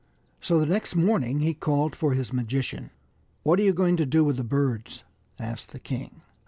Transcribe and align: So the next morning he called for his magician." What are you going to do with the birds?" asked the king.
So 0.39 0.59
the 0.59 0.65
next 0.65 0.95
morning 0.95 1.41
he 1.41 1.53
called 1.53 1.95
for 1.95 2.13
his 2.15 2.33
magician." 2.33 2.89
What 3.43 3.59
are 3.59 3.63
you 3.63 3.71
going 3.71 3.97
to 3.97 4.05
do 4.07 4.23
with 4.23 4.37
the 4.37 4.43
birds?" 4.43 5.03
asked 5.37 5.73
the 5.73 5.79
king. 5.79 6.23